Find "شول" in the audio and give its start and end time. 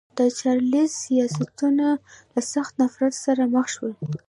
3.73-3.93